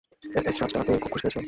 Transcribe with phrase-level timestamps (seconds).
[0.45, 1.35] এসরাজটা পেয়ে খুব খুশি হয়েছ?